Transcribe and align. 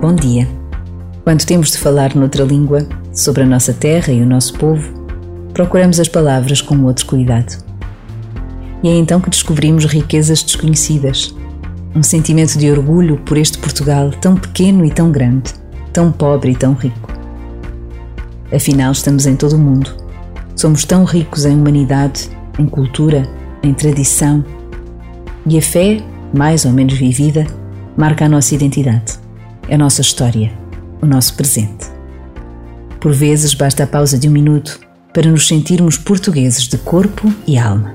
Bom 0.00 0.14
dia. 0.14 0.46
Quando 1.22 1.46
temos 1.46 1.70
de 1.70 1.78
falar 1.78 2.14
noutra 2.14 2.44
língua, 2.44 2.86
sobre 3.10 3.42
a 3.42 3.46
nossa 3.46 3.72
terra 3.72 4.12
e 4.12 4.20
o 4.20 4.26
nosso 4.26 4.52
povo, 4.58 4.92
procuramos 5.54 5.98
as 5.98 6.08
palavras 6.08 6.60
com 6.60 6.82
outro 6.82 7.06
cuidado. 7.06 7.64
E 8.82 8.88
é 8.88 8.96
então 8.96 9.18
que 9.20 9.30
descobrimos 9.30 9.86
riquezas 9.86 10.42
desconhecidas, 10.42 11.34
um 11.94 12.02
sentimento 12.02 12.58
de 12.58 12.70
orgulho 12.70 13.16
por 13.24 13.38
este 13.38 13.56
Portugal 13.56 14.10
tão 14.20 14.36
pequeno 14.36 14.84
e 14.84 14.90
tão 14.90 15.10
grande, 15.10 15.54
tão 15.90 16.12
pobre 16.12 16.52
e 16.52 16.56
tão 16.56 16.74
rico. 16.74 17.10
Afinal, 18.54 18.92
estamos 18.92 19.26
em 19.26 19.36
todo 19.36 19.54
o 19.54 19.58
mundo. 19.58 19.94
Somos 20.54 20.84
tão 20.84 21.04
ricos 21.04 21.46
em 21.46 21.56
humanidade, 21.56 22.28
em 22.58 22.66
cultura, 22.66 23.26
em 23.62 23.72
tradição. 23.72 24.44
E 25.46 25.56
a 25.56 25.62
fé, 25.62 26.02
mais 26.36 26.66
ou 26.66 26.72
menos 26.72 26.94
vivida, 26.94 27.46
marca 27.96 28.26
a 28.26 28.28
nossa 28.28 28.54
identidade 28.54 29.23
a 29.70 29.78
nossa 29.78 30.00
história, 30.00 30.52
o 31.00 31.06
nosso 31.06 31.34
presente. 31.34 31.86
Por 33.00 33.12
vezes 33.12 33.54
basta 33.54 33.84
a 33.84 33.86
pausa 33.86 34.18
de 34.18 34.28
um 34.28 34.32
minuto 34.32 34.80
para 35.12 35.30
nos 35.30 35.46
sentirmos 35.46 35.96
portugueses 35.96 36.68
de 36.68 36.78
corpo 36.78 37.32
e 37.46 37.58
alma. 37.58 37.94